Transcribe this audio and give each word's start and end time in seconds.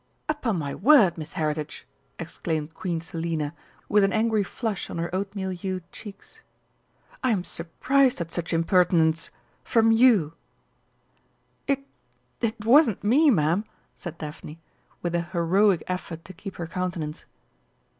"Upon 0.27 0.57
my 0.57 0.73
word, 0.73 1.15
Miss 1.15 1.33
Heritage!" 1.33 1.85
exclaimed 2.17 2.73
Queen 2.73 3.01
Selina, 3.01 3.53
with 3.87 4.03
an 4.03 4.11
angry 4.11 4.43
flush 4.43 4.89
on 4.89 4.97
her 4.97 5.13
oatmeal 5.13 5.51
hued 5.51 5.83
cheeks, 5.91 6.41
"I 7.23 7.29
am 7.29 7.43
surprised 7.43 8.19
at 8.19 8.31
such 8.31 8.51
impertinence 8.51 9.29
from 9.63 9.91
you!" 9.91 10.33
"It 11.67 11.85
it 12.39 12.65
wasn't 12.65 13.03
me, 13.03 13.29
Ma'am," 13.29 13.63
said 13.95 14.17
Daphne, 14.17 14.59
with 15.03 15.13
an 15.13 15.27
heroic 15.33 15.83
effort 15.85 16.25
to 16.25 16.33
keep 16.33 16.55
her 16.55 16.65
countenance. 16.65 17.25